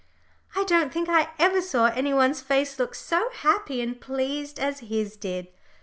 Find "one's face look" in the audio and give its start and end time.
2.11-2.95